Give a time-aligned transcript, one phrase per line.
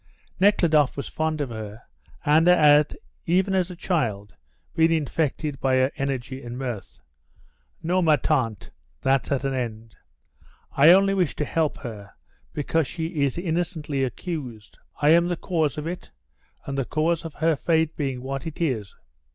[0.39, 1.83] Nekhludoff was fond of her
[2.25, 4.35] and had even as a child
[4.73, 6.99] been infected by her energy and mirth.
[7.83, 9.97] "No, ma tante, that's at an end.
[10.71, 12.15] I only wish to help her,
[12.51, 14.79] because she is innocently accused.
[15.03, 16.09] I am the cause of it
[16.65, 18.95] and the cause of her fate being what it is.